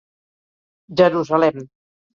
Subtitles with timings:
[1.03, 1.65] Jerusalem.